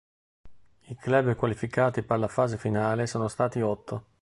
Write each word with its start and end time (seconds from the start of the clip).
I 0.87 0.95
club 0.95 1.35
qualificati 1.35 2.01
per 2.01 2.17
la 2.17 2.27
fase 2.27 2.57
finale 2.57 3.05
sono 3.05 3.27
stati 3.27 3.61
otto. 3.61 4.07